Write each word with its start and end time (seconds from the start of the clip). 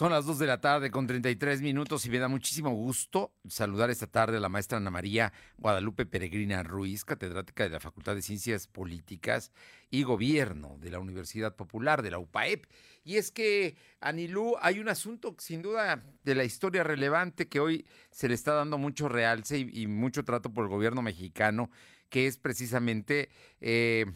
Son 0.00 0.12
las 0.12 0.24
2 0.24 0.38
de 0.38 0.46
la 0.46 0.62
tarde 0.62 0.90
con 0.90 1.06
33 1.06 1.60
minutos 1.60 2.06
y 2.06 2.08
me 2.08 2.18
da 2.18 2.26
muchísimo 2.26 2.70
gusto 2.70 3.34
saludar 3.46 3.90
esta 3.90 4.06
tarde 4.06 4.38
a 4.38 4.40
la 4.40 4.48
maestra 4.48 4.78
Ana 4.78 4.90
María 4.90 5.30
Guadalupe 5.58 6.06
Peregrina 6.06 6.62
Ruiz, 6.62 7.04
catedrática 7.04 7.64
de 7.64 7.68
la 7.68 7.80
Facultad 7.80 8.14
de 8.14 8.22
Ciencias 8.22 8.66
Políticas 8.66 9.52
y 9.90 10.04
Gobierno 10.04 10.78
de 10.80 10.90
la 10.90 11.00
Universidad 11.00 11.54
Popular 11.54 12.00
de 12.00 12.12
la 12.12 12.18
UPAEP. 12.18 12.64
Y 13.04 13.18
es 13.18 13.30
que, 13.30 13.76
Anilú, 14.00 14.54
hay 14.62 14.78
un 14.78 14.88
asunto 14.88 15.36
sin 15.38 15.60
duda 15.60 16.02
de 16.24 16.34
la 16.34 16.44
historia 16.44 16.82
relevante 16.82 17.48
que 17.48 17.60
hoy 17.60 17.86
se 18.10 18.26
le 18.26 18.34
está 18.34 18.54
dando 18.54 18.78
mucho 18.78 19.06
realce 19.06 19.58
y, 19.58 19.86
mucho 19.86 20.24
trato 20.24 20.50
por 20.50 20.64
el 20.64 20.70
gobierno 20.70 21.02
mexicano, 21.02 21.70
que 22.08 22.26
es 22.26 22.38
precisamente... 22.38 23.28
Eh, 23.60 24.06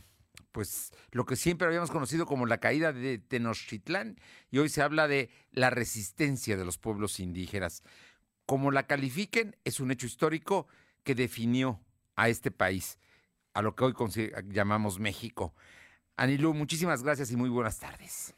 pues 0.52 0.93
lo 1.11 1.24
que 1.24 1.37
siempre 1.37 1.66
habíamos 1.66 1.91
conocido 1.91 2.27
como 2.27 2.47
la 2.47 2.59
caída 2.59 2.92
de 2.92 3.19
Tenochtitlán 3.19 4.16
y 4.51 4.59
hoy 4.59 4.69
se 4.69 4.83
habla 4.83 5.09
de 5.09 5.30
la 5.51 5.70
resistencia 5.70 6.56
de 6.56 6.65
los 6.65 6.79
pueblos 6.79 7.20
indígenas. 7.20 7.83
Como 8.47 8.70
la 8.70 8.87
califiquen, 8.87 9.56
es 9.65 9.80
un 9.80 9.91
hecho 9.91 10.06
histórico 10.06 10.69
que 11.02 11.15
definió 11.15 11.80
a 12.16 12.28
este 12.28 12.51
país, 12.51 12.98
a 13.52 13.62
lo 13.62 13.75
que 13.75 13.84
hoy 13.84 13.95
llamamos 14.47 15.01
México. 15.01 15.55
Anilú, 16.16 16.55
muchísimas 16.55 17.03
gracias 17.03 17.33
y 17.33 17.37
muy 17.37 17.48
buenas 17.48 17.80
tardes. 17.80 18.34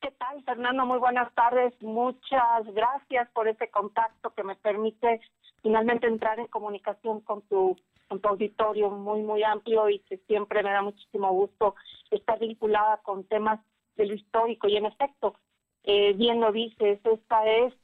¿Qué 0.00 0.10
tal, 0.10 0.42
Fernando? 0.42 0.84
Muy 0.84 0.98
buenas 0.98 1.32
tardes. 1.34 1.72
Muchas 1.80 2.66
gracias 2.74 3.28
por 3.30 3.46
este 3.46 3.70
contacto 3.70 4.34
que 4.34 4.42
me 4.42 4.56
permite 4.56 5.20
finalmente 5.62 6.08
entrar 6.08 6.40
en 6.40 6.48
comunicación 6.48 7.20
con 7.20 7.42
tu 7.42 7.76
un 8.12 8.20
auditorio 8.22 8.90
muy, 8.90 9.22
muy 9.22 9.42
amplio 9.42 9.88
y 9.88 9.98
que 10.00 10.18
siempre 10.26 10.62
me 10.62 10.70
da 10.70 10.82
muchísimo 10.82 11.32
gusto 11.32 11.74
estar 12.10 12.38
vinculada 12.38 12.98
con 12.98 13.24
temas 13.24 13.60
de 13.96 14.06
lo 14.06 14.14
histórico. 14.14 14.68
Y 14.68 14.76
en 14.76 14.86
efecto, 14.86 15.34
eh, 15.84 16.12
bien 16.14 16.40
lo 16.40 16.52
dices, 16.52 17.00
esta 17.04 17.46
es 17.46 17.74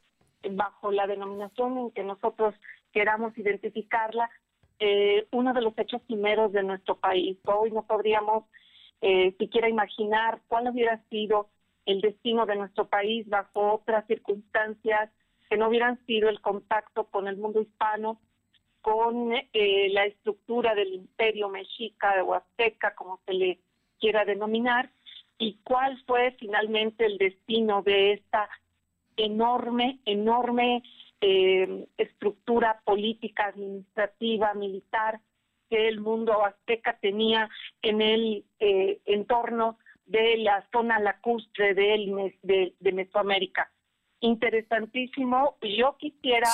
bajo 0.51 0.93
la 0.93 1.07
denominación 1.07 1.79
en 1.79 1.91
que 1.91 2.05
nosotros 2.05 2.55
queramos 2.93 3.37
identificarla, 3.37 4.31
eh, 4.79 5.27
uno 5.33 5.53
de 5.53 5.63
los 5.63 5.77
hechos 5.77 6.01
primeros 6.03 6.53
de 6.53 6.63
nuestro 6.63 6.97
país. 6.97 7.37
Hoy 7.45 7.71
no 7.73 7.83
podríamos 7.83 8.45
eh, 9.01 9.35
siquiera 9.39 9.69
imaginar 9.69 10.41
cuál 10.49 10.69
hubiera 10.69 11.03
sido 11.11 11.49
el 11.87 12.01
destino 12.01 12.47
de 12.47 12.57
nuestro 12.57 12.87
país 12.87 13.29
bajo 13.29 13.75
otras 13.75 14.07
circunstancias 14.07 15.11
que 15.49 15.57
no 15.57 15.69
hubieran 15.69 15.99
sido 16.07 16.29
el 16.29 16.41
contacto 16.41 17.05
con 17.05 17.27
el 17.27 17.37
mundo 17.37 17.61
hispano 17.61 18.21
con 18.81 19.33
eh, 19.33 19.89
la 19.91 20.05
estructura 20.07 20.75
del 20.75 20.95
imperio 20.95 21.49
mexica 21.49 22.23
o 22.25 22.35
azteca, 22.35 22.95
como 22.95 23.21
se 23.27 23.35
le 23.35 23.59
quiera 23.99 24.25
denominar, 24.25 24.91
y 25.39 25.59
cuál 25.65 26.03
fue 26.07 26.33
finalmente 26.39 27.07
el 27.07 27.19
destino 27.19 27.83
de 27.83 28.13
esta 28.13 28.49
enorme, 29.17 30.01
enorme 30.05 30.83
eh, 31.21 31.87
estructura 31.97 32.81
política, 32.85 33.47
administrativa, 33.47 34.55
militar 34.55 35.21
que 35.69 35.89
el 35.89 36.01
mundo 36.01 36.45
azteca 36.45 36.99
tenía 37.01 37.49
en 37.83 38.01
el 38.01 38.45
eh, 38.59 39.01
entorno 39.05 39.79
de 40.07 40.39
la 40.39 40.67
zona 40.73 40.99
lacustre 40.99 41.75
de, 41.75 42.35
de, 42.43 42.75
de 42.81 42.93
Mesoamérica. 42.93 43.71
Interesantísimo. 44.21 45.57
Yo 45.61 45.97
quisiera 45.99 46.49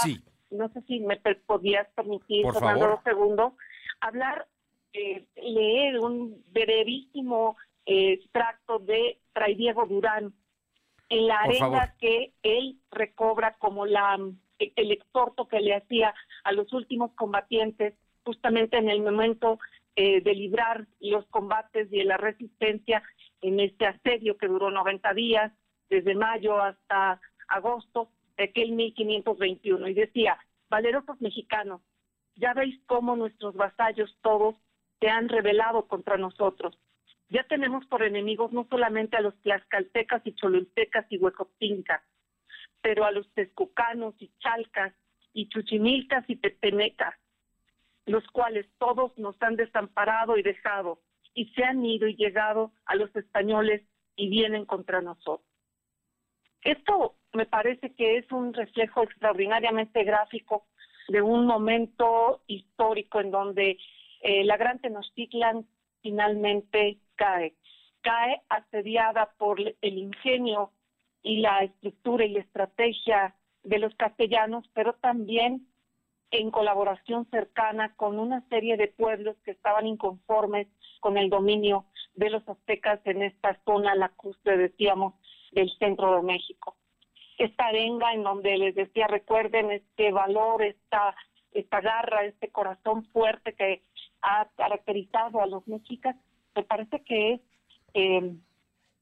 no 0.54 0.68
sé 0.70 0.82
si 0.82 1.00
me 1.00 1.16
podías 1.46 1.88
permitir, 1.94 2.44
Por 2.44 2.62
un 2.62 3.02
segundo, 3.04 3.56
hablar, 4.00 4.46
eh, 4.92 5.24
leer 5.36 5.98
un 5.98 6.42
brevísimo 6.52 7.56
eh, 7.86 8.12
extracto 8.12 8.78
de 8.78 9.18
Fray 9.32 9.54
Diego 9.54 9.86
Durán 9.86 10.32
en 11.08 11.26
la 11.26 11.40
arena 11.40 11.94
que 11.98 12.32
él 12.42 12.78
recobra 12.90 13.54
como 13.58 13.86
la 13.86 14.18
el 14.58 14.92
exhorto 14.92 15.48
que 15.48 15.60
le 15.60 15.74
hacía 15.74 16.14
a 16.44 16.52
los 16.52 16.72
últimos 16.72 17.12
combatientes 17.14 17.94
justamente 18.24 18.78
en 18.78 18.88
el 18.88 19.02
momento 19.02 19.58
eh, 19.96 20.20
de 20.22 20.34
librar 20.34 20.86
los 21.00 21.26
combates 21.26 21.92
y 21.92 22.02
la 22.02 22.16
resistencia 22.16 23.02
en 23.42 23.60
este 23.60 23.86
asedio 23.86 24.36
que 24.36 24.48
duró 24.48 24.70
90 24.70 25.12
días, 25.14 25.52
desde 25.90 26.14
mayo 26.14 26.60
hasta 26.60 27.20
agosto, 27.48 28.10
de 28.36 28.44
aquel 28.44 28.72
1521 28.72 29.88
y 29.88 29.94
decía, 29.94 30.38
valerosos 30.68 31.20
mexicanos, 31.20 31.80
ya 32.36 32.52
veis 32.54 32.80
cómo 32.86 33.16
nuestros 33.16 33.54
vasallos 33.54 34.16
todos 34.22 34.56
se 35.00 35.08
han 35.08 35.28
rebelado 35.28 35.86
contra 35.86 36.16
nosotros. 36.16 36.78
Ya 37.28 37.44
tenemos 37.44 37.84
por 37.86 38.02
enemigos 38.02 38.52
no 38.52 38.66
solamente 38.68 39.16
a 39.16 39.20
los 39.20 39.34
tlaxcaltecas 39.42 40.22
y 40.24 40.34
cholultecas 40.34 41.06
y 41.10 41.18
huecotincas, 41.18 42.02
pero 42.80 43.04
a 43.04 43.12
los 43.12 43.28
tezcucanos 43.34 44.14
y 44.20 44.30
chalcas 44.40 44.92
y 45.32 45.48
chuchimilcas 45.48 46.28
y 46.28 46.36
tepenecas, 46.36 47.14
los 48.06 48.26
cuales 48.28 48.66
todos 48.78 49.16
nos 49.18 49.40
han 49.42 49.56
desamparado 49.56 50.36
y 50.36 50.42
dejado 50.42 51.00
y 51.34 51.46
se 51.54 51.64
han 51.64 51.84
ido 51.84 52.06
y 52.06 52.16
llegado 52.16 52.72
a 52.86 52.94
los 52.94 53.14
españoles 53.16 53.82
y 54.16 54.28
vienen 54.28 54.64
contra 54.64 55.00
nosotros. 55.00 55.53
Esto 56.64 57.16
me 57.34 57.44
parece 57.44 57.94
que 57.94 58.16
es 58.16 58.32
un 58.32 58.54
reflejo 58.54 59.02
extraordinariamente 59.02 60.02
gráfico 60.02 60.66
de 61.08 61.20
un 61.20 61.46
momento 61.46 62.42
histórico 62.46 63.20
en 63.20 63.30
donde 63.30 63.78
eh, 64.22 64.44
la 64.44 64.56
Gran 64.56 64.78
Tenochtitlan 64.78 65.66
finalmente 66.02 66.98
cae. 67.16 67.54
Cae 68.00 68.42
asediada 68.48 69.34
por 69.36 69.60
el 69.60 69.98
ingenio 69.98 70.72
y 71.22 71.40
la 71.40 71.64
estructura 71.64 72.24
y 72.24 72.36
estrategia 72.36 73.34
de 73.62 73.78
los 73.78 73.94
castellanos, 73.96 74.68
pero 74.72 74.94
también 74.94 75.66
en 76.30 76.50
colaboración 76.50 77.28
cercana 77.30 77.94
con 77.96 78.18
una 78.18 78.46
serie 78.48 78.76
de 78.76 78.88
pueblos 78.88 79.36
que 79.44 79.52
estaban 79.52 79.86
inconformes 79.86 80.66
con 81.00 81.16
el 81.16 81.30
dominio 81.30 81.86
de 82.14 82.30
los 82.30 82.46
aztecas 82.48 83.00
en 83.04 83.22
esta 83.22 83.58
zona 83.64 83.94
lacustre, 83.94 84.56
decíamos, 84.56 85.14
del 85.54 85.70
centro 85.78 86.16
de 86.16 86.22
México. 86.22 86.76
Esta 87.38 87.66
arenga 87.66 88.12
en 88.12 88.22
donde 88.22 88.56
les 88.58 88.74
decía, 88.74 89.06
recuerden 89.06 89.70
este 89.70 90.12
valor, 90.12 90.62
esta, 90.62 91.16
esta 91.52 91.80
garra, 91.80 92.24
este 92.24 92.50
corazón 92.50 93.04
fuerte 93.06 93.54
que 93.54 93.82
ha 94.22 94.48
caracterizado 94.56 95.40
a 95.40 95.46
los 95.46 95.66
mexicas, 95.66 96.16
me 96.54 96.62
parece 96.62 97.02
que 97.02 97.32
es 97.32 97.40
eh, 97.94 98.34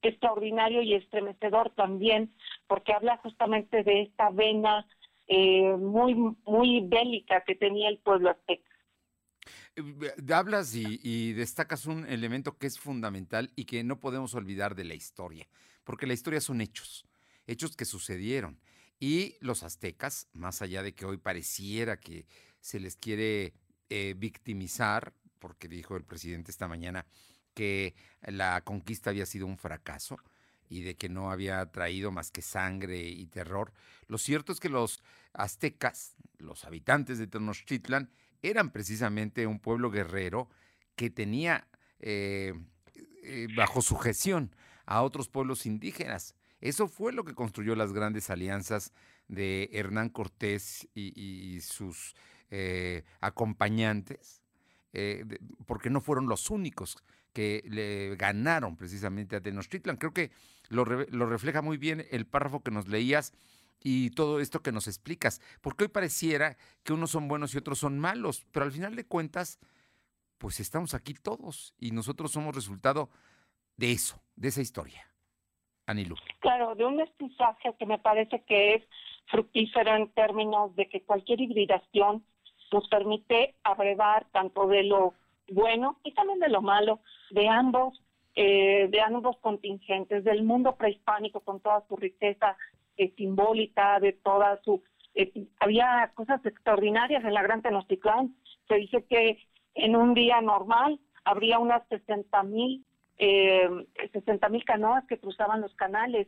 extraordinario 0.03 0.83
y 0.83 0.95
estremecedor 0.95 1.71
también, 1.71 2.33
porque 2.67 2.93
habla 2.93 3.19
justamente 3.19 3.83
de 3.83 4.03
esta 4.03 4.31
vena 4.31 4.87
eh, 5.29 5.77
muy, 5.77 6.15
muy 6.45 6.81
bélica 6.87 7.43
que 7.47 7.55
tenía 7.55 7.89
el 7.89 7.99
pueblo 7.99 8.31
azteca. 8.31 8.71
Eh, 9.77 10.33
hablas 10.33 10.75
y, 10.75 11.33
destacas 11.33 11.87
un 11.87 12.07
elemento 12.07 12.59
que 12.59 12.67
es 12.67 12.79
fundamental 12.79 13.51
y 13.57 13.65
que 13.65 13.83
no 13.85 14.01
podemos 14.01 14.35
olvidar 14.35 14.75
de 14.75 14.85
la 14.85 14.95
historia, 14.95 15.47
porque 15.85 16.07
la 16.07 16.15
historia 16.15 16.41
son 16.41 16.61
hechos, 16.61 17.07
hechos 17.47 17.77
que 17.77 17.85
sucedieron. 17.85 18.59
Y 18.99 19.37
los 19.41 19.63
aztecas, 19.63 20.29
más 20.33 20.63
allá 20.63 20.83
de 20.83 20.95
que 20.95 21.05
hoy 21.05 21.17
pareciera 21.17 21.97
que 21.97 22.27
se 22.61 22.79
les 22.79 22.97
quiere 22.97 23.55
eh, 23.91 24.15
victimizar, 24.17 25.13
porque 25.39 25.69
dijo 25.69 25.97
el 25.97 26.05
presidente 26.05 26.53
esta 26.53 26.69
mañana 26.69 27.05
que 27.55 27.95
la 28.23 28.61
conquista 28.63 29.11
había 29.11 29.27
sido 29.27 29.47
un 29.47 29.59
fracaso 29.59 30.19
y 30.69 30.83
de 30.83 30.97
que 30.97 31.09
no 31.09 31.31
había 31.31 31.71
traído 31.73 32.13
más 32.13 32.31
que 32.31 32.43
sangre 32.43 33.09
y 33.09 33.27
terror, 33.27 33.73
lo 34.07 34.19
cierto 34.19 34.53
es 34.53 34.61
que 34.61 34.69
los 34.69 35.03
aztecas, 35.33 36.15
los 36.39 36.65
habitantes 36.65 37.19
de 37.19 37.27
Tenochtitlan, 37.27 38.11
eran 38.41 38.71
precisamente 38.71 39.47
un 39.47 39.59
pueblo 39.59 39.91
guerrero 39.91 40.49
que 40.97 41.11
tenía 41.11 41.69
eh, 42.01 42.55
eh, 43.23 43.49
bajo 43.57 43.83
sujeción 43.83 44.55
a 44.93 45.03
otros 45.03 45.29
pueblos 45.29 45.65
indígenas. 45.65 46.35
Eso 46.61 46.87
fue 46.87 47.13
lo 47.13 47.25
que 47.25 47.35
construyó 47.35 47.75
las 47.75 47.95
grandes 47.95 48.29
alianzas 48.29 48.93
de 49.27 49.71
Hernán 49.73 50.11
Cortés 50.11 50.87
y, 50.95 51.59
sus 51.63 52.15
eh, 52.51 53.03
acompañantes, 53.21 54.43
porque 55.67 55.89
no 55.89 56.03
fueron 56.03 56.29
los 56.29 56.51
únicos 56.51 56.99
que 57.33 57.65
le 57.67 58.17
ganaron 58.17 58.77
precisamente 58.77 59.35
a 59.35 59.41
Tenochtitlan. 59.41 59.97
Creo 59.97 60.13
que 60.13 60.31
lo, 60.69 60.85
lo 60.85 61.27
refleja 61.27 61.63
muy 61.63 61.79
bien 61.79 62.07
el 62.11 62.27
párrafo 62.27 62.63
que 62.63 62.71
nos 62.71 62.87
leías 62.87 63.33
y 63.81 64.11
todo 64.11 64.41
esto 64.41 64.63
que 64.63 64.73
nos 64.73 64.89
explicas, 64.89 65.41
porque 65.63 65.85
hoy 65.85 65.89
pareciera 65.89 66.59
que 66.85 66.93
unos 66.93 67.11
son 67.11 67.29
buenos 67.29 67.55
y 67.55 67.59
otros 67.59 67.79
son 67.79 67.99
malos, 67.99 68.45
pero 68.53 68.67
al 68.67 68.73
final 68.73 68.95
de 68.95 69.07
cuentas, 69.07 69.59
pues 70.37 70.61
estamos 70.61 70.93
aquí 70.93 71.15
todos 71.15 71.75
y 71.79 71.93
nosotros 71.93 72.31
somos 72.31 72.55
resultado 72.55 73.11
de 73.77 73.93
eso, 73.93 74.21
de 74.37 74.49
esa 74.49 74.61
historia. 74.61 75.07
Anilu. 75.87 76.15
Claro, 76.41 76.75
de 76.75 76.85
un 76.85 76.97
mestizaje 76.97 77.75
que 77.79 77.87
me 77.87 77.99
parece 77.99 78.43
que 78.45 78.75
es 78.75 78.83
fructífero 79.31 79.95
en 79.95 80.09
términos 80.13 80.75
de 80.77 80.89
que 80.89 81.03
cualquier 81.03 81.41
hibridación 81.41 82.25
nos 82.73 82.89
permite 82.89 83.55
abrevar 83.63 84.27
tanto 84.33 84.67
de 84.67 84.85
lo 84.85 85.15
bueno 85.49 85.99
y 86.05 86.15
también 86.15 86.39
de 86.39 86.49
lo 86.49 86.63
malo 86.63 87.01
de 87.31 87.49
ambos 87.49 88.01
eh, 88.35 88.89
de 88.89 89.01
ambos 89.01 89.37
contingentes 89.41 90.25
del 90.25 90.43
mundo 90.43 90.77
prehispánico 90.77 91.41
con 91.41 91.61
toda 91.61 91.85
su 91.87 91.97
riqueza 91.97 92.57
eh, 92.97 93.13
simbólica 93.17 94.01
de 94.01 94.15
toda 94.15 94.59
su 94.63 94.83
eh, 95.15 95.31
había 95.61 96.11
cosas 96.15 96.45
extraordinarias 96.47 97.25
en 97.25 97.35
la 97.35 97.43
Gran 97.43 97.61
Tenochtitlán 97.61 98.35
se 98.69 98.77
dice 98.77 99.05
que 99.05 99.39
en 99.75 99.97
un 99.97 100.15
día 100.15 100.41
normal 100.41 100.99
habría 101.25 101.59
unas 101.59 101.87
60 101.89 102.43
mil 102.45 102.85
eh, 103.25 103.69
mil 104.51 104.65
canoas 104.65 105.05
que 105.07 105.19
cruzaban 105.19 105.61
los 105.61 105.75
canales 105.75 106.27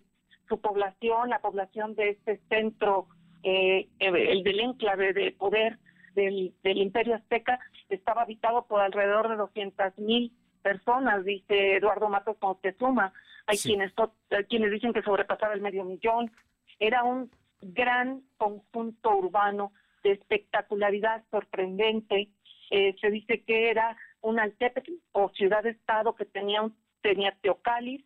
su 0.49 0.61
población 0.61 1.31
la 1.31 1.41
población 1.41 1.95
de 1.95 2.11
este 2.11 2.41
centro 2.49 3.09
eh, 3.43 3.89
el 3.99 4.43
del 4.43 4.61
enclave 4.61 5.13
de 5.13 5.33
poder 5.33 5.79
del, 6.15 6.55
del 6.63 6.79
Imperio 6.79 7.17
Azteca 7.17 7.59
estaba 7.89 8.23
habitado 8.23 8.67
por 8.67 8.81
alrededor 8.81 9.29
de 9.29 9.37
200 9.37 9.99
mil 9.99 10.33
personas, 10.65 11.25
dice 11.25 11.77
Eduardo 11.77 12.09
Matos 12.09 12.37
Moctezuma. 12.41 13.13
Hay 13.47 13.59
quienes, 13.59 13.93
quienes 14.49 14.71
dicen 14.71 14.93
que 14.93 15.03
sobrepasaba 15.03 15.53
el 15.53 15.61
medio 15.61 15.85
millón. 15.85 16.33
Era 16.81 17.05
un 17.05 17.31
gran 17.61 18.23
conjunto 18.39 19.15
urbano 19.17 19.73
de 20.03 20.13
espectacularidad 20.13 21.23
sorprendente. 21.31 22.31
Eh, 22.71 22.97
se 23.01 23.11
dice 23.11 23.45
que 23.45 23.71
era 23.71 23.97
un 24.23 24.41
altepetl 24.41 24.93
o 25.13 25.29
ciudad-estado 25.31 26.15
que 26.15 26.25
tenía, 26.25 26.63
un, 26.63 26.75
tenía 27.05 27.37
Teocallis, 27.43 28.03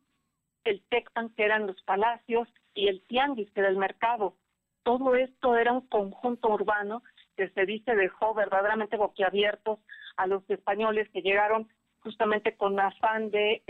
el 0.65 0.83
Tecpan, 0.89 1.31
que 1.31 1.45
eran 1.45 1.69
los 1.69 1.81
palacios, 1.83 2.49
y 2.75 2.89
el 2.89 3.01
Tianguis, 3.03 3.49
que 3.53 3.61
era 3.61 3.69
el 3.69 3.77
mercado. 3.77 4.35
Todo 4.83 5.15
esto 5.15 5.57
era 5.57 5.73
un 5.73 5.87
conjunto 5.87 6.49
urbano 6.49 7.05
que 7.37 7.49
se 7.51 7.65
dice 7.65 7.95
dejó 7.95 8.35
verdaderamente 8.35 8.97
boquiabiertos 8.97 9.79
a 10.17 10.27
los 10.27 10.43
españoles 10.51 11.09
que 11.11 11.23
llegaron 11.23 11.69
justamente 12.01 12.57
con 12.57 12.79
afán 12.81 13.31
de, 13.31 13.63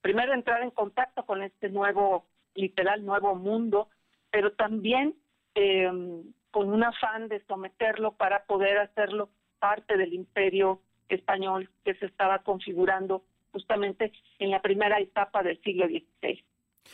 primero 0.00 0.32
entrar 0.32 0.62
en 0.62 0.70
contacto 0.70 1.26
con 1.26 1.42
este 1.42 1.68
nuevo, 1.68 2.24
literal, 2.54 3.04
nuevo 3.04 3.34
mundo, 3.34 3.88
pero 4.30 4.52
también 4.52 5.16
em, 5.54 6.22
con 6.52 6.72
un 6.72 6.84
afán 6.84 7.28
de 7.28 7.44
someterlo 7.46 8.12
para 8.12 8.44
poder 8.44 8.78
hacerlo 8.78 9.30
parte 9.58 9.96
del 9.96 10.14
imperio 10.14 10.80
español 11.08 11.68
que 11.84 11.94
se 11.94 12.06
estaba 12.06 12.38
configurando 12.44 13.24
justamente 13.52 14.12
en 14.38 14.50
la 14.50 14.62
primera 14.62 14.98
etapa 15.00 15.42
del 15.42 15.60
siglo 15.62 15.86
XVI. 15.86 16.44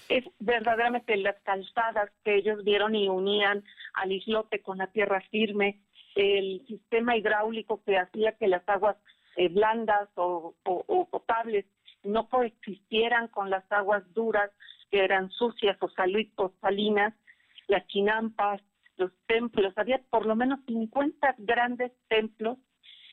Es 0.08 0.24
verdaderamente 0.38 1.16
las 1.16 1.36
calzadas 1.42 2.10
que 2.24 2.36
ellos 2.36 2.64
vieron 2.64 2.94
y 2.94 3.08
unían 3.08 3.64
al 3.94 4.12
islote 4.12 4.60
con 4.60 4.78
la 4.78 4.88
tierra 4.88 5.20
firme, 5.30 5.80
el 6.14 6.64
sistema 6.66 7.16
hidráulico 7.16 7.82
que 7.84 7.98
hacía 7.98 8.32
que 8.32 8.48
las 8.48 8.68
aguas 8.68 8.96
eh, 9.36 9.48
blandas 9.48 10.08
o, 10.14 10.54
potables 11.10 11.66
no 12.02 12.28
coexistieran 12.28 13.28
con 13.28 13.50
las 13.50 13.70
aguas 13.70 14.02
duras 14.14 14.50
que 14.90 15.04
eran 15.04 15.30
sucias 15.30 15.76
o, 15.80 15.90
o 16.36 16.52
salinas, 16.60 17.14
las 17.68 17.86
chinampas, 17.88 18.62
los 18.96 19.12
templos. 19.26 19.72
Había 19.76 20.00
por 20.10 20.26
lo 20.26 20.36
menos 20.36 20.60
50 20.66 21.34
grandes 21.38 21.92
templos 22.08 22.58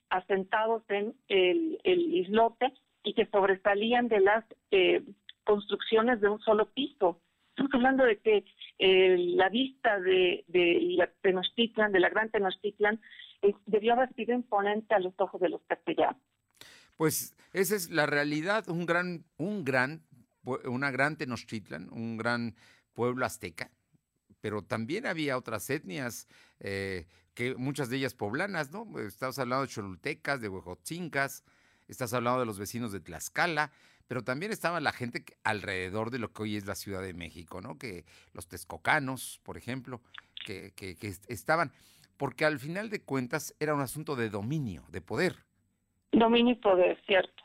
asentados 0.10 0.84
en 0.90 1.16
el, 1.28 1.80
islote 1.84 2.72
y 3.04 3.14
que 3.14 3.26
sobresalían 3.28 4.08
de 4.08 4.20
las 4.20 4.46
eh, 4.72 5.04
construcciones 5.44 6.22
de 6.22 6.30
un 6.30 6.40
solo 6.42 6.72
piso. 6.74 7.22
Estamos 7.50 7.74
hablando 7.74 8.04
de 8.06 8.18
que 8.20 8.46
eh, 8.80 9.18
la 9.36 9.50
vista 9.50 10.00
de, 10.00 10.44
de 10.48 10.80
la 10.98 11.08
Tenochtitlan, 11.22 11.92
de 11.92 12.00
la 12.00 12.10
gran 12.10 12.30
Tenochtitlan, 12.32 13.00
debió 13.66 13.94
haber 13.94 14.14
sido 14.16 14.34
imponente 14.34 14.94
a 14.96 15.00
los 15.00 15.14
ojos 15.18 15.40
de 15.42 15.50
los 15.50 15.62
castellanos. 15.68 16.22
Pues 16.98 17.36
esa 17.54 17.76
es 17.76 17.90
la 17.90 18.06
realidad, 18.06 18.70
un 18.70 18.86
gran, 18.86 19.26
un 19.38 19.64
gran, 19.64 20.04
una 20.44 20.92
gran 20.92 21.18
Tenochtitlan, 21.18 21.90
un 21.92 22.18
gran 22.18 22.56
pueblo 22.94 23.26
azteca, 23.26 23.72
pero 24.42 24.62
también 24.62 25.06
había 25.06 25.38
otras 25.38 25.70
etnias, 25.70 26.28
eh, 26.60 27.08
que 27.34 27.56
muchas 27.56 27.90
de 27.90 27.98
ellas 27.98 28.14
poblanas, 28.14 28.72
¿no? 28.72 29.00
Estás 29.00 29.40
hablando 29.40 29.66
de 29.66 29.72
cholultecas, 29.72 30.40
de 30.40 30.50
huejotzincas, 30.50 31.44
estás 31.88 32.14
hablando 32.14 32.40
de 32.40 32.46
los 32.46 32.60
vecinos 32.60 32.92
de 32.92 33.00
Tlaxcala, 33.00 33.72
pero 34.08 34.24
también 34.24 34.52
estaba 34.52 34.80
la 34.80 34.92
gente 34.92 35.24
alrededor 35.44 36.12
de 36.12 36.20
lo 36.20 36.32
que 36.32 36.44
hoy 36.44 36.56
es 36.56 36.66
la 36.66 36.76
Ciudad 36.76 37.02
de 37.02 37.14
México, 37.14 37.62
¿no? 37.62 37.78
Que 37.78 38.06
los 38.34 38.48
texcocanos, 38.48 39.40
por 39.44 39.58
ejemplo, 39.58 40.02
que, 40.46 40.72
que, 40.76 40.96
estaban, 41.28 41.72
porque 42.18 42.46
al 42.46 42.60
final 42.60 42.90
de 42.90 43.02
cuentas 43.02 43.56
era 43.60 43.74
un 43.74 43.82
asunto 43.82 44.16
de 44.16 44.30
dominio, 44.30 44.84
de 44.90 45.02
poder. 45.02 45.36
Dominio 46.12 46.54
y 46.54 46.58
poder, 46.58 47.02
cierto. 47.06 47.44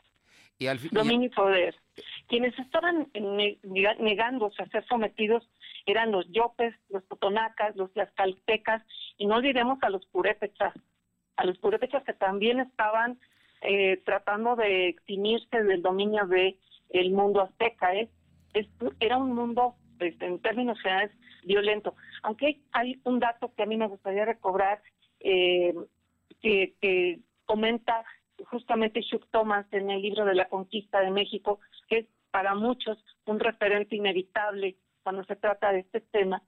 Y 0.57 0.67
al 0.67 0.79
dominio 0.91 1.27
y 1.27 1.33
poder. 1.33 1.75
Quienes 2.27 2.57
estaban 2.59 3.09
negándose 3.13 4.61
a 4.61 4.69
ser 4.69 4.85
sometidos 4.87 5.49
eran 5.85 6.11
los 6.11 6.29
yopes, 6.31 6.75
los 6.89 7.07
totonacas, 7.07 7.75
los 7.75 7.91
tlaxcaltecas, 7.93 8.83
y 9.17 9.25
no 9.25 9.35
olvidemos 9.35 9.79
a 9.81 9.89
los 9.89 10.05
purépechas, 10.07 10.73
a 11.37 11.45
los 11.45 11.57
purépechas 11.57 12.03
que 12.03 12.13
también 12.13 12.59
estaban 12.59 13.19
eh, 13.61 14.01
tratando 14.05 14.55
de 14.55 14.89
eximirse 14.89 15.63
del 15.63 15.81
dominio 15.81 16.25
de 16.27 16.57
el 16.89 17.11
mundo 17.11 17.41
azteca. 17.41 17.93
¿eh? 17.93 18.09
era 18.99 19.17
un 19.17 19.33
mundo, 19.33 19.75
pues, 19.97 20.19
en 20.21 20.39
términos 20.39 20.79
generales, 20.81 21.11
violento. 21.43 21.95
Aunque 22.23 22.59
hay 22.71 22.99
un 23.03 23.19
dato 23.19 23.53
que 23.55 23.63
a 23.63 23.65
mí 23.65 23.77
me 23.77 23.87
gustaría 23.87 24.25
recobrar, 24.25 24.81
eh, 25.19 25.73
que, 26.41 26.73
que 26.81 27.19
comenta 27.45 28.05
justamente 28.45 29.03
Chuck 29.03 29.27
Thomas 29.31 29.65
en 29.71 29.89
el 29.89 30.01
libro 30.01 30.25
de 30.25 30.35
la 30.35 30.47
conquista 30.47 31.01
de 31.01 31.11
México, 31.11 31.59
que 31.87 31.99
es 31.99 32.05
para 32.31 32.55
muchos 32.55 32.97
un 33.25 33.39
referente 33.39 33.95
inevitable 33.95 34.77
cuando 35.03 35.23
se 35.25 35.35
trata 35.35 35.71
de 35.71 35.79
este 35.79 36.01
tema. 36.01 36.41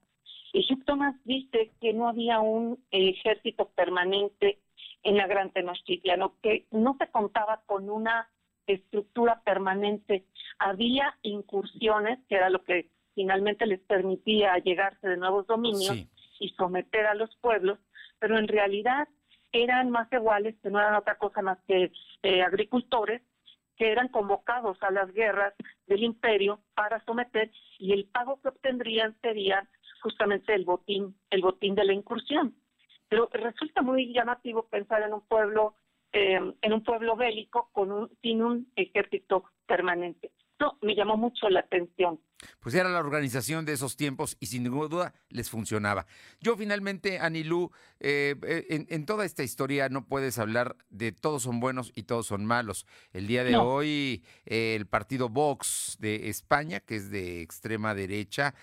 Y 0.52 0.66
Chuck 0.66 0.84
Thomas 0.84 1.16
dice 1.24 1.72
que 1.80 1.92
no 1.92 2.08
había 2.08 2.40
un 2.40 2.78
ejército 2.90 3.70
permanente 3.74 4.58
en 5.02 5.16
la 5.16 5.26
Gran 5.26 5.50
Tenochtitlan, 5.50 6.20
que 6.42 6.66
no 6.70 6.96
se 6.98 7.08
contaba 7.08 7.62
con 7.66 7.90
una 7.90 8.28
estructura 8.66 9.42
permanente. 9.44 10.24
Había 10.58 11.16
incursiones, 11.22 12.18
que 12.28 12.36
era 12.36 12.50
lo 12.50 12.62
que 12.62 12.90
finalmente 13.14 13.66
les 13.66 13.80
permitía 13.80 14.56
llegarse 14.58 15.08
de 15.08 15.16
nuevos 15.16 15.46
dominios 15.46 15.96
y 16.38 16.48
someter 16.50 17.06
a 17.06 17.14
los 17.14 17.34
pueblos, 17.36 17.78
pero 18.18 18.38
en 18.38 18.48
realidad 18.48 19.08
eran 19.52 19.90
más 19.90 20.10
iguales, 20.12 20.56
que 20.62 20.70
no 20.70 20.80
eran 20.80 20.94
otra 20.94 21.18
cosa 21.18 21.42
más 21.42 21.58
que 21.66 21.92
eh, 22.22 22.42
agricultores, 22.42 23.22
que 23.76 23.90
eran 23.90 24.08
convocados 24.08 24.78
a 24.82 24.90
las 24.90 25.12
guerras 25.12 25.54
del 25.86 26.04
imperio 26.04 26.60
para 26.74 27.04
someter 27.04 27.50
y 27.78 27.92
el 27.92 28.04
pago 28.06 28.40
que 28.40 28.48
obtendrían 28.48 29.16
sería 29.20 29.68
justamente 30.02 30.54
el 30.54 30.64
botín, 30.64 31.16
el 31.30 31.42
botín 31.42 31.74
de 31.74 31.84
la 31.84 31.92
incursión. 31.92 32.54
Pero 33.12 33.28
resulta 33.30 33.82
muy 33.82 34.10
llamativo 34.10 34.62
pensar 34.70 35.02
en 35.02 35.12
un 35.12 35.20
pueblo, 35.20 35.74
eh, 36.14 36.40
en 36.62 36.72
un 36.72 36.82
pueblo 36.82 37.14
bélico 37.14 37.68
con 37.72 37.92
un, 37.92 38.10
sin 38.22 38.42
un 38.42 38.72
ejército 38.74 39.44
permanente. 39.66 40.32
No, 40.58 40.78
me 40.80 40.94
llamó 40.94 41.18
mucho 41.18 41.50
la 41.50 41.60
atención. 41.60 42.20
Pues 42.60 42.74
era 42.74 42.88
la 42.88 43.00
organización 43.00 43.66
de 43.66 43.74
esos 43.74 43.98
tiempos 43.98 44.38
y 44.40 44.46
sin 44.46 44.62
ninguna 44.62 44.88
duda 44.88 45.14
les 45.28 45.50
funcionaba. 45.50 46.06
Yo 46.40 46.56
finalmente, 46.56 47.18
Anilú, 47.18 47.70
eh, 48.00 48.34
eh 48.44 48.86
en, 48.88 49.04
toda 49.04 49.26
esta 49.26 49.42
historia 49.42 49.90
no 49.90 50.06
puedes 50.06 50.38
hablar 50.38 50.76
de 50.88 51.12
todos 51.12 51.42
son 51.42 51.60
buenos 51.60 51.92
y 51.94 52.04
todos 52.04 52.26
son 52.26 52.46
malos. 52.46 52.86
El 53.12 53.26
día 53.26 53.44
de 53.44 53.56
hoy 53.56 54.24
eh, 54.46 54.74
el 54.74 54.86
partido 54.86 55.28
Vox 55.28 55.98
de 56.00 56.30
España, 56.30 56.80
que 56.80 56.96
es 56.96 57.10
de 57.10 57.42
extrema 57.42 57.94
derecha, 57.94 58.54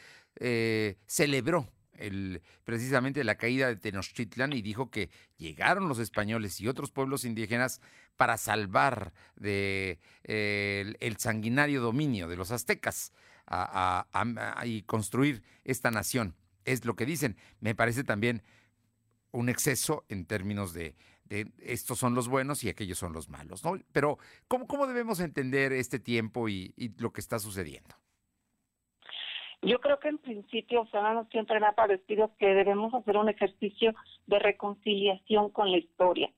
celebró 1.05 1.67
el, 1.99 2.41
precisamente 2.63 3.23
la 3.23 3.35
caída 3.35 3.67
de 3.67 3.75
Tenochtitlan 3.75 4.53
y 4.53 4.61
dijo 4.61 4.89
que 4.89 5.09
llegaron 5.37 5.87
los 5.87 5.99
españoles 5.99 6.59
y 6.61 6.67
otros 6.67 6.91
pueblos 6.91 7.25
indígenas 7.25 7.81
para 8.17 8.37
salvar 8.37 9.13
de, 9.35 9.99
eh, 10.23 10.93
el, 10.99 11.17
sanguinario 11.17 11.81
dominio 11.81 12.27
de 12.27 12.37
los 12.37 12.51
aztecas 12.51 13.13
y 14.65 14.81
construir 14.83 15.43
esta 15.63 15.91
nación. 15.91 16.35
Es 16.65 16.85
lo 16.85 16.95
que 16.95 17.05
dicen. 17.05 17.37
Me 17.61 17.75
parece 17.75 18.03
también 18.03 18.43
un 19.31 19.49
exceso 19.49 20.05
en 20.09 20.25
términos 20.25 20.73
de, 20.73 20.95
estos 21.59 21.99
son 21.99 22.15
los 22.15 22.27
buenos 22.27 22.63
y 22.63 22.69
aquellos 22.69 22.97
son 22.97 23.13
los 23.13 23.29
malos. 23.29 23.61
Pero, 23.91 24.17
¿cómo, 24.47 24.67
¿cómo 24.67 24.87
debemos 24.87 25.19
entender 25.19 25.73
este 25.73 25.99
tiempo 25.99 26.49
y 26.49 26.73
lo 26.97 27.13
que 27.13 27.21
está 27.21 27.39
sucediendo? 27.39 27.95
Yo 29.61 29.79
creo 29.79 29.99
que 29.99 30.07
en 30.07 30.17
principio, 30.17 30.85
Fernando, 30.85 31.27
siempre 31.31 31.59
me 31.59 31.67
ha 31.67 31.73
parecido 31.73 32.31
que 32.37 32.53
debemos 32.53 32.93
hacer 32.93 33.17
un 33.17 33.29
ejercicio 33.29 33.93
de 34.27 34.39
reconciliación 34.39 35.49
con 35.49 35.71
la 35.71 35.77
historia. 35.77 36.31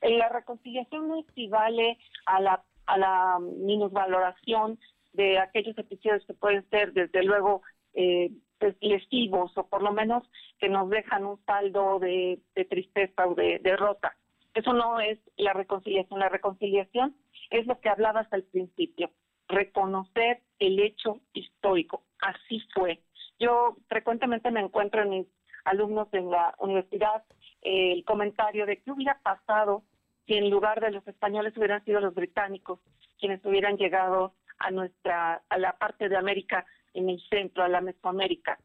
Eh, 0.00 0.16
la 0.16 0.28
reconciliación 0.28 1.08
no 1.08 1.18
equivale 1.18 1.98
a 2.26 2.40
la, 2.40 2.62
a 2.86 2.98
la 2.98 3.38
minusvaloración 3.40 4.78
de 5.12 5.38
aquellos 5.38 5.76
episodios 5.76 6.24
que 6.26 6.34
pueden 6.34 6.68
ser, 6.70 6.92
desde 6.92 7.24
luego, 7.24 7.62
eh, 7.94 8.30
pues, 8.58 8.76
lesivos 8.80 9.56
o 9.56 9.66
por 9.66 9.82
lo 9.82 9.92
menos 9.92 10.22
que 10.58 10.68
nos 10.68 10.88
dejan 10.90 11.24
un 11.24 11.44
saldo 11.44 11.98
de, 11.98 12.40
tristeza 12.68 13.26
o 13.26 13.34
de 13.34 13.58
derrota. 13.60 14.16
Eso 14.54 14.72
no 14.72 15.00
es 15.00 15.18
la 15.36 15.52
reconciliación. 15.52 16.20
La 16.20 16.28
reconciliación 16.28 17.16
es 17.50 17.66
lo 17.66 17.80
que 17.80 17.88
hablabas 17.88 18.26
al 18.32 18.42
principio, 18.44 19.10
reconocer 19.48 20.42
el 20.58 20.80
hecho 20.80 21.20
histórico. 21.32 22.02
Así 22.20 22.60
fue. 22.74 23.00
Yo 23.38 23.76
frecuentemente 23.88 24.50
me 24.50 24.60
encuentro 24.60 25.02
en 25.02 25.10
mis 25.10 25.26
alumnos 25.64 26.08
en 26.12 26.30
la 26.30 26.54
universidad 26.58 27.22
el 27.62 28.04
comentario 28.04 28.66
de 28.66 28.80
qué 28.80 28.90
hubiera 28.90 29.18
pasado 29.22 29.82
si 30.26 30.34
en 30.34 30.50
lugar 30.50 30.80
de 30.80 30.90
los 30.90 31.06
españoles 31.06 31.56
hubieran 31.56 31.84
sido 31.84 32.00
los 32.00 32.14
británicos 32.14 32.80
quienes 33.18 33.44
hubieran 33.44 33.76
llegado 33.76 34.34
a 34.58 34.70
nuestra 34.70 35.42
a 35.48 35.58
la 35.58 35.76
parte 35.76 36.08
de 36.08 36.16
América 36.16 36.66
en 36.94 37.08
el 37.10 37.20
centro, 37.28 37.62
a 37.62 37.68
la 37.68 37.80
Mesoamérica. 37.80 38.58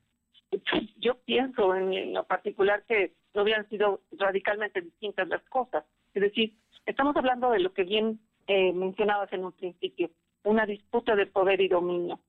Yo 0.97 1.17
pienso 1.25 1.75
en, 1.75 2.13
lo 2.13 2.25
particular 2.25 2.83
que 2.87 3.13
no 3.33 3.43
hubieran 3.43 3.67
sido 3.69 4.01
radicalmente 4.11 4.81
distintas 4.81 5.27
las 5.27 5.43
cosas. 5.49 5.83
Es 6.13 6.21
decir, 6.21 6.53
estamos 6.85 7.15
hablando 7.15 7.49
de 7.49 7.59
lo 7.59 7.73
que 7.73 7.83
bien 7.83 8.19
eh, 8.47 8.71
mencionabas 8.73 9.31
en 9.33 9.45
un 9.45 9.51
principio, 9.53 10.11
una 10.43 10.65
disputa 10.65 11.15
de 11.15 11.25
poder 11.25 11.61
y 11.61 11.67
dominio, 11.67 12.19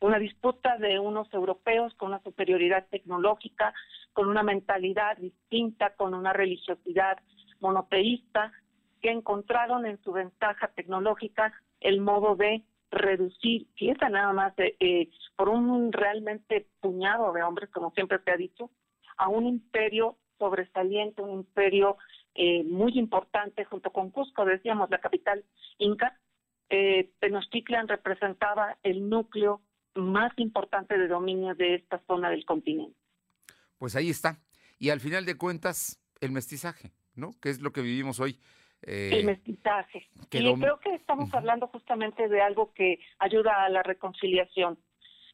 una 0.00 0.18
disputa 0.18 0.76
de 0.78 0.98
unos 0.98 1.32
europeos 1.32 1.94
con 1.94 2.08
una 2.08 2.22
superioridad 2.22 2.86
tecnológica, 2.90 3.74
con 4.12 4.28
una 4.28 4.42
mentalidad 4.42 5.16
distinta, 5.18 5.94
con 5.94 6.14
una 6.14 6.32
religiosidad 6.32 7.18
monoteísta, 7.60 8.52
que 9.00 9.10
encontraron 9.10 9.86
en 9.86 10.02
su 10.02 10.12
ventaja 10.12 10.68
tecnológica 10.68 11.52
el 11.80 12.00
modo 12.00 12.36
de 12.36 12.64
reducir, 12.90 13.66
piensa 13.74 14.08
nada 14.08 14.32
más 14.32 14.54
eh, 14.58 15.10
por 15.36 15.48
un 15.48 15.92
realmente 15.92 16.66
puñado 16.80 17.32
de 17.32 17.42
hombres, 17.42 17.70
como 17.70 17.90
siempre 17.90 18.18
se 18.24 18.30
ha 18.30 18.36
dicho, 18.36 18.70
a 19.16 19.28
un 19.28 19.46
imperio 19.46 20.16
sobresaliente, 20.38 21.22
un 21.22 21.30
imperio 21.30 21.96
eh, 22.34 22.64
muy 22.64 22.98
importante 22.98 23.64
junto 23.64 23.90
con 23.90 24.10
Cusco, 24.10 24.44
decíamos, 24.44 24.90
la 24.90 24.98
capital 24.98 25.44
inca. 25.78 26.18
Eh, 26.68 27.12
Tenochtitlan 27.20 27.88
representaba 27.88 28.76
el 28.82 29.08
núcleo 29.08 29.62
más 29.96 30.32
importante 30.36 30.98
de 30.98 31.08
dominio 31.08 31.54
de 31.54 31.76
esta 31.76 32.02
zona 32.06 32.30
del 32.30 32.44
continente. 32.44 32.96
Pues 33.78 33.96
ahí 33.96 34.10
está. 34.10 34.38
Y 34.78 34.90
al 34.90 35.00
final 35.00 35.24
de 35.24 35.36
cuentas, 35.36 36.00
el 36.20 36.32
mestizaje, 36.32 36.92
¿no? 37.14 37.32
Que 37.40 37.50
es 37.50 37.60
lo 37.60 37.72
que 37.72 37.82
vivimos 37.82 38.20
hoy. 38.20 38.38
Eh, 38.82 39.10
el 39.12 39.26
mestizaje. 39.26 40.06
y 40.30 40.54
creo 40.54 40.80
que 40.80 40.94
estamos 40.94 41.32
hablando 41.32 41.66
justamente 41.68 42.28
de 42.28 42.40
algo 42.40 42.72
que 42.72 43.00
ayuda 43.18 43.64
a 43.64 43.68
la 43.68 43.82
reconciliación. 43.82 44.78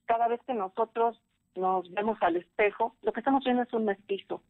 Cada 0.07 0.29
vez 0.29 0.41
que 0.47 0.55
nosotros 0.55 1.21
nos 1.55 1.91
vemos 1.93 2.19
al 2.23 2.37
espejo, 2.37 2.97
lo 3.03 3.13
que 3.13 3.21
estamos 3.21 3.45
viendo 3.45 3.63
es 3.63 3.73
un 3.73 3.85
mestizo, 3.85 4.43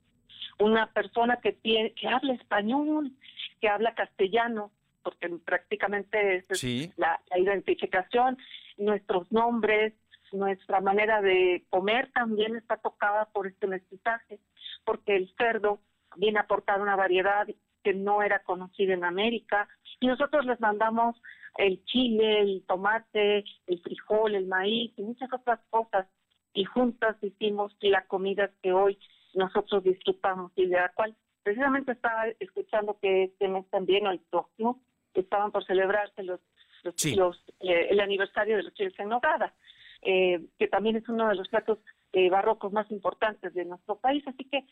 una 0.58 0.92
persona 0.92 1.38
que 1.40 1.52
tiene, 1.52 1.92
que 1.94 2.08
habla 2.08 2.34
español, 2.34 3.12
que 3.60 3.68
habla 3.68 3.94
castellano, 3.94 4.70
porque 5.02 5.28
prácticamente 5.44 6.44
es 6.48 6.96
la, 6.96 7.20
identificación, 7.36 8.38
nuestros 8.76 9.30
nombres, 9.32 9.94
nuestra 10.32 10.80
manera 10.80 11.20
de 11.20 11.64
comer 11.70 12.10
también 12.12 12.56
está 12.56 12.76
tocada 12.76 13.26
por 13.32 13.46
este 13.46 13.66
mestizaje, 13.66 14.40
porque 14.84 15.16
el 15.16 15.32
cerdo 15.36 15.80
viene 16.16 16.38
a 16.38 16.42
aportar 16.42 16.80
una 16.80 16.96
variedad 16.96 17.46
que 17.82 17.94
no 17.94 18.22
era 18.22 18.40
conocida 18.40 18.94
en 18.94 19.04
América, 19.04 19.68
y 20.00 20.06
nosotros 20.06 20.44
les 20.46 20.60
mandamos 20.60 21.20
el 21.58 21.84
chile, 21.84 22.40
el 22.40 22.64
tomate, 22.66 23.44
el 23.66 23.80
frijol, 23.82 24.34
el 24.34 24.46
maíz 24.46 24.92
y 24.96 25.02
muchas 25.02 25.32
otras 25.32 25.60
cosas, 25.70 26.06
y 26.54 26.64
juntas 26.64 27.16
hicimos 27.22 27.76
la 27.80 28.04
comida 28.06 28.50
que 28.62 28.72
hoy 28.72 28.98
nosotros 29.34 29.82
disfrutamos 29.82 30.52
y 30.56 30.66
de 30.66 30.76
la 30.76 30.90
cual 30.90 31.16
precisamente 31.42 31.92
estaba 31.92 32.26
escuchando 32.38 32.98
que 33.00 33.24
este 33.24 33.48
mes 33.48 33.68
también 33.70 34.06
o 34.06 34.10
el 34.10 34.20
próximo 34.20 34.80
estaban 35.14 35.50
por 35.50 35.64
celebrarse 35.64 36.22
los, 36.22 36.40
los, 37.16 37.44
eh, 37.60 37.88
el 37.90 38.00
aniversario 38.00 38.56
de 38.56 38.64
los 38.64 38.74
chiles 38.74 38.98
en 38.98 39.08
nogada, 39.08 39.54
eh, 40.02 40.40
que 40.58 40.68
también 40.68 40.96
es 40.96 41.08
uno 41.08 41.28
de 41.28 41.36
los 41.36 41.48
platos 41.48 41.78
eh, 42.12 42.28
barrocos 42.28 42.72
más 42.72 42.90
importantes 42.90 43.54
de 43.54 43.64
nuestro 43.64 43.96
país. 43.96 44.22
Así 44.26 44.44
que 44.44 44.64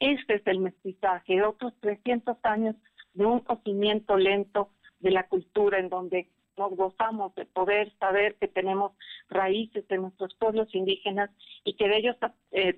este 0.00 0.34
es 0.34 0.46
el 0.46 0.60
mestizaje 0.60 1.34
de 1.34 1.42
otros 1.42 1.74
300 1.80 2.36
años 2.44 2.76
de 3.14 3.26
un 3.26 3.40
cocimiento 3.40 4.16
lento 4.16 4.70
de 5.00 5.10
la 5.10 5.28
cultura 5.28 5.78
en 5.78 5.88
donde 5.88 6.28
nos 6.56 6.74
gozamos 6.74 7.34
de 7.36 7.46
poder 7.46 7.92
saber 7.98 8.36
que 8.36 8.48
tenemos 8.48 8.92
raíces 9.28 9.86
de 9.88 9.98
nuestros 9.98 10.34
pueblos 10.34 10.74
indígenas 10.74 11.30
y 11.64 11.74
que 11.74 11.88
de 11.88 11.98
ellos 11.98 12.16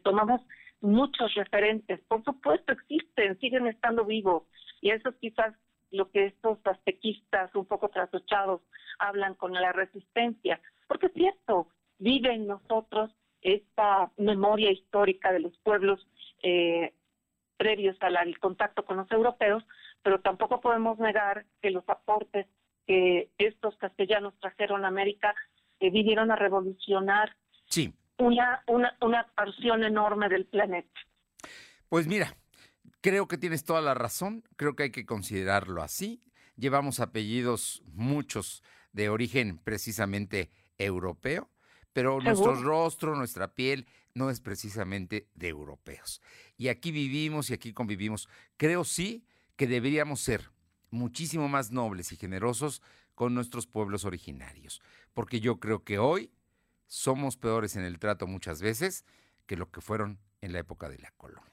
tomamos 0.02 0.42
muchos 0.80 1.34
referentes. 1.34 2.00
Por 2.08 2.22
supuesto 2.24 2.72
existen, 2.72 3.38
siguen 3.38 3.66
estando 3.66 4.04
vivos 4.04 4.42
y 4.80 4.90
eso 4.90 5.10
es 5.10 5.16
quizás 5.16 5.54
lo 5.90 6.10
que 6.10 6.26
estos 6.26 6.58
aztequistas 6.64 7.54
un 7.54 7.66
poco 7.66 7.88
trasochados 7.88 8.62
hablan 8.98 9.34
con 9.34 9.52
la 9.52 9.72
resistencia, 9.72 10.60
porque 10.86 11.06
es 11.06 11.34
vive 12.00 12.34
en 12.34 12.48
nosotros 12.48 13.12
esta 13.40 14.10
memoria 14.16 14.72
histórica 14.72 15.32
de 15.32 15.38
los 15.38 15.56
pueblos 15.58 16.04
eh, 16.42 16.92
previos 17.56 17.96
al, 18.00 18.38
contacto 18.40 18.84
con 18.84 18.96
los 18.96 19.10
europeos, 19.12 19.62
pero 20.02 20.20
tampoco 20.20 20.60
podemos 20.60 20.98
negar 20.98 21.46
que 21.62 21.70
los 21.70 21.88
aportes 21.88 22.46
que 22.86 23.30
estos 23.38 23.76
castellanos 23.76 24.34
trajeron 24.40 24.84
a 24.84 24.88
América 24.88 25.34
eh, 25.78 25.90
vinieron 25.90 26.32
a 26.32 26.36
revolucionar 26.36 27.36
sí. 27.66 27.94
una, 28.18 28.64
una, 28.66 28.96
una 29.00 29.28
porción 29.36 29.84
enorme 29.84 30.28
del 30.28 30.46
planeta. 30.46 30.90
Pues 31.88 32.08
mira, 32.08 32.34
Creo 33.02 33.28
que 33.28 33.38
tienes 33.38 33.64
toda 33.64 33.80
la 33.80 33.94
razón, 33.94 34.44
creo 34.56 34.76
que 34.76 34.82
hay 34.84 34.90
que 34.90 35.06
considerarlo 35.06 35.82
así. 35.82 36.20
Llevamos 36.56 37.00
apellidos 37.00 37.82
muchos 37.86 38.62
de 38.92 39.08
origen 39.08 39.56
precisamente 39.56 40.50
europeo, 40.76 41.48
pero 41.92 42.20
nuestro 42.20 42.54
rostro, 42.54 43.16
nuestra 43.16 43.54
piel 43.54 43.86
no 44.14 44.30
es 44.30 44.40
precisamente 44.40 45.28
de 45.34 45.48
europeos. 45.48 46.20
Y 46.56 46.68
aquí 46.68 46.92
vivimos 46.92 47.50
y 47.50 47.54
aquí 47.54 47.72
convivimos. 47.72 48.28
Creo 48.56 48.84
sí 48.84 49.24
que 49.56 49.66
deberíamos 49.66 50.20
ser 50.20 50.50
muchísimo 50.90 51.48
más 51.48 51.70
nobles 51.70 52.12
y 52.12 52.16
generosos 52.16 52.82
con 53.14 53.34
nuestros 53.34 53.66
pueblos 53.66 54.04
originarios, 54.04 54.80
porque 55.14 55.40
yo 55.40 55.60
creo 55.60 55.84
que 55.84 55.98
hoy 55.98 56.32
somos 56.86 57.36
peores 57.36 57.76
en 57.76 57.84
el 57.84 57.98
trato 57.98 58.26
muchas 58.26 58.62
veces 58.62 59.04
que 59.46 59.56
lo 59.56 59.70
que 59.70 59.80
fueron 59.80 60.18
en 60.40 60.52
la 60.52 60.58
época 60.60 60.88
de 60.88 60.98
la 60.98 61.10
colonia. 61.12 61.50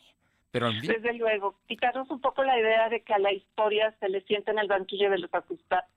Desde 0.52 1.14
luego, 1.14 1.60
quitarnos 1.68 2.10
un 2.10 2.20
poco 2.20 2.44
la 2.44 2.60
idea 2.60 2.90
de 2.90 3.04
que 3.04 3.14
a 3.14 3.20
la 3.20 3.32
historia 3.32 3.96
se 4.00 4.10
le 4.10 4.22
sienta 4.22 4.52
en 4.52 4.60
el 4.60 4.68
banquillo 4.68 5.12
de 5.12 5.20
los, 5.20 5.30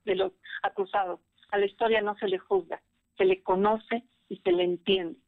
de 0.04 0.14
los 0.16 0.32
acusados. 0.62 1.20
A 1.50 1.58
la 1.58 1.66
historia 1.66 2.02
no 2.02 2.16
se 2.18 2.28
le 2.28 2.38
juzga, 2.38 2.82
se 3.16 3.24
le 3.24 3.42
conoce 3.42 4.04
y 4.30 4.38
se 4.38 4.52
le 4.52 4.64
entiende. 4.64 5.18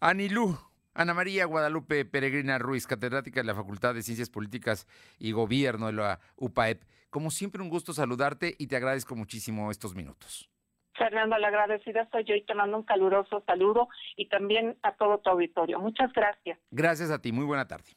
Anilú, 0.00 0.58
Ana 0.94 1.14
María 1.14 1.44
Guadalupe 1.44 2.04
Peregrina 2.04 2.58
Ruiz, 2.58 2.88
catedrática 2.88 3.40
de 3.40 3.46
la 3.46 3.54
Facultad 3.54 3.94
de 3.94 4.02
Ciencias 4.02 4.30
Políticas 4.30 4.88
y 5.20 5.30
Gobierno 5.30 5.86
de 5.86 5.92
la 5.92 6.18
UPAEP. 6.36 6.82
Como 7.10 7.30
siempre, 7.30 7.62
un 7.62 7.68
gusto 7.68 7.92
saludarte 7.92 8.56
y 8.58 8.66
te 8.66 8.76
agradezco 8.76 9.14
muchísimo 9.14 9.70
estos 9.70 9.94
minutos. 9.94 10.50
Fernando, 10.96 11.38
la 11.38 11.48
agradecida 11.48 12.08
soy 12.10 12.24
yo 12.24 12.34
y 12.34 12.44
te 12.44 12.54
mando 12.54 12.78
un 12.78 12.82
caluroso 12.82 13.44
saludo 13.46 13.88
y 14.16 14.28
también 14.28 14.76
a 14.82 14.96
todo 14.96 15.18
tu 15.18 15.30
auditorio. 15.30 15.78
Muchas 15.78 16.12
gracias. 16.12 16.58
Gracias 16.72 17.10
a 17.10 17.20
ti, 17.20 17.30
muy 17.30 17.44
buena 17.44 17.68
tarde. 17.68 17.92